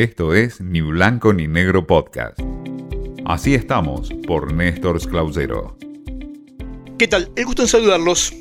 [0.00, 2.40] Esto es Ni Blanco ni Negro Podcast.
[3.26, 5.76] Así estamos por Néstor Clausero.
[6.98, 7.30] ¿Qué tal?
[7.36, 8.32] El gusto en saludarlos.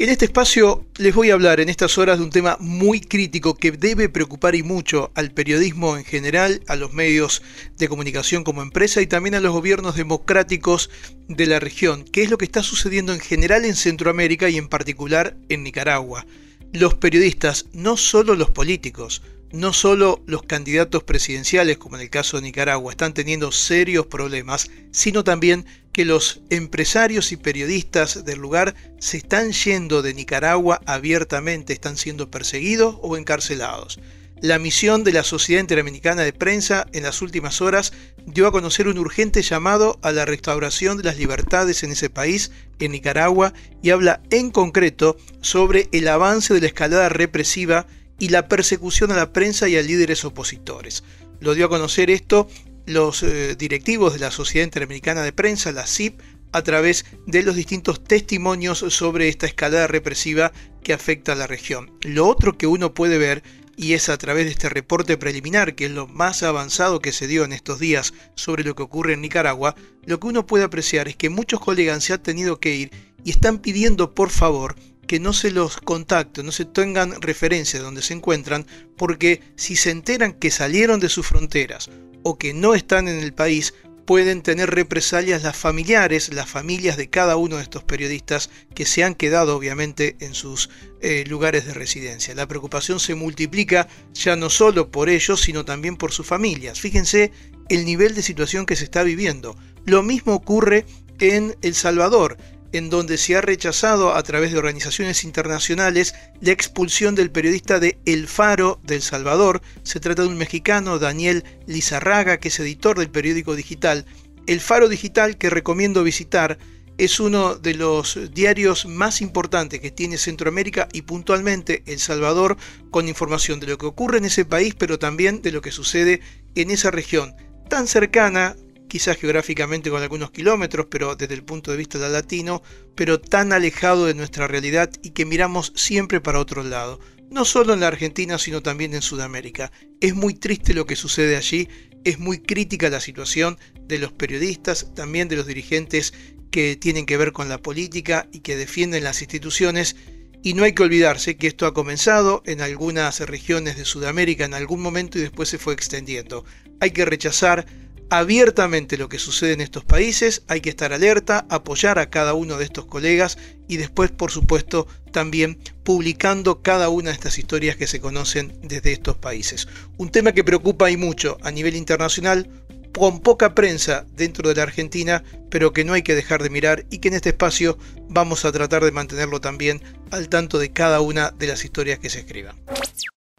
[0.00, 3.54] En este espacio les voy a hablar en estas horas de un tema muy crítico
[3.54, 7.40] que debe preocupar y mucho al periodismo en general, a los medios
[7.78, 10.90] de comunicación como empresa y también a los gobiernos democráticos
[11.28, 14.66] de la región, que es lo que está sucediendo en general en Centroamérica y en
[14.66, 16.26] particular en Nicaragua.
[16.72, 22.36] Los periodistas, no solo los políticos, no solo los candidatos presidenciales, como en el caso
[22.36, 28.74] de Nicaragua, están teniendo serios problemas, sino también que los empresarios y periodistas del lugar
[28.98, 33.98] se están yendo de Nicaragua abiertamente, están siendo perseguidos o encarcelados.
[34.42, 37.94] La misión de la Sociedad Interamericana de Prensa en las últimas horas
[38.26, 42.50] dio a conocer un urgente llamado a la restauración de las libertades en ese país,
[42.78, 47.86] en Nicaragua, y habla en concreto sobre el avance de la escalada represiva
[48.18, 51.04] y la persecución a la prensa y a líderes opositores.
[51.40, 52.48] Lo dio a conocer esto
[52.86, 56.20] los eh, directivos de la Sociedad Interamericana de Prensa, la CIP,
[56.52, 61.90] a través de los distintos testimonios sobre esta escalada represiva que afecta a la región.
[62.02, 63.42] Lo otro que uno puede ver,
[63.76, 67.26] y es a través de este reporte preliminar, que es lo más avanzado que se
[67.26, 69.74] dio en estos días sobre lo que ocurre en Nicaragua,
[70.06, 72.90] lo que uno puede apreciar es que muchos colegas se han tenido que ir
[73.24, 74.76] y están pidiendo por favor
[75.06, 79.76] que no se los contacte, no se tengan referencia de donde se encuentran, porque si
[79.76, 81.90] se enteran que salieron de sus fronteras
[82.22, 83.74] o que no están en el país,
[84.06, 89.02] pueden tener represalias las familiares, las familias de cada uno de estos periodistas que se
[89.02, 92.34] han quedado obviamente en sus eh, lugares de residencia.
[92.34, 96.80] La preocupación se multiplica ya no solo por ellos, sino también por sus familias.
[96.80, 97.32] Fíjense
[97.68, 99.56] el nivel de situación que se está viviendo.
[99.84, 100.86] Lo mismo ocurre
[101.18, 102.38] en El Salvador
[102.72, 107.98] en donde se ha rechazado a través de organizaciones internacionales la expulsión del periodista de
[108.06, 109.62] El Faro de El Salvador.
[109.82, 114.04] Se trata de un mexicano, Daniel Lizarraga, que es editor del periódico digital.
[114.46, 116.58] El Faro Digital, que recomiendo visitar,
[116.98, 122.56] es uno de los diarios más importantes que tiene Centroamérica y puntualmente El Salvador,
[122.90, 126.20] con información de lo que ocurre en ese país, pero también de lo que sucede
[126.54, 127.34] en esa región
[127.68, 128.56] tan cercana
[128.88, 132.62] quizás geográficamente con algunos kilómetros, pero desde el punto de vista del latino,
[132.94, 137.74] pero tan alejado de nuestra realidad y que miramos siempre para otro lado, no solo
[137.74, 139.72] en la Argentina, sino también en Sudamérica.
[140.00, 141.68] Es muy triste lo que sucede allí,
[142.04, 146.14] es muy crítica la situación de los periodistas, también de los dirigentes
[146.50, 149.96] que tienen que ver con la política y que defienden las instituciones,
[150.42, 154.54] y no hay que olvidarse que esto ha comenzado en algunas regiones de Sudamérica en
[154.54, 156.44] algún momento y después se fue extendiendo.
[156.78, 157.66] Hay que rechazar
[158.10, 162.58] abiertamente lo que sucede en estos países, hay que estar alerta, apoyar a cada uno
[162.58, 167.86] de estos colegas y después, por supuesto, también publicando cada una de estas historias que
[167.86, 169.68] se conocen desde estos países.
[169.96, 172.48] Un tema que preocupa y mucho a nivel internacional,
[172.92, 176.86] con poca prensa dentro de la Argentina, pero que no hay que dejar de mirar
[176.90, 177.76] y que en este espacio
[178.08, 182.08] vamos a tratar de mantenerlo también al tanto de cada una de las historias que
[182.08, 182.56] se escriban.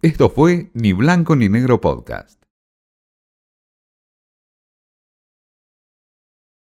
[0.03, 2.46] Esto fue Ni Blanco ni Negro Podcast.